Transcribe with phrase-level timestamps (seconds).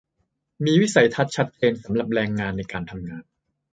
[0.65, 3.23] มีวิสัยทัศน์ชัดเจนสำหรับแรงงานในการทำงาน